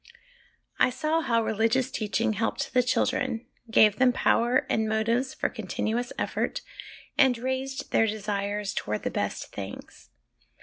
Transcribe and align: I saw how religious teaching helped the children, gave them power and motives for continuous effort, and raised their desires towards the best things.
I 0.79 0.89
saw 0.89 1.21
how 1.21 1.43
religious 1.43 1.91
teaching 1.91 2.33
helped 2.33 2.73
the 2.73 2.81
children, 2.81 3.45
gave 3.69 3.97
them 3.97 4.11
power 4.11 4.65
and 4.67 4.89
motives 4.89 5.35
for 5.35 5.47
continuous 5.47 6.11
effort, 6.17 6.61
and 7.19 7.37
raised 7.37 7.91
their 7.91 8.07
desires 8.07 8.73
towards 8.73 9.03
the 9.03 9.11
best 9.11 9.53
things. 9.53 10.09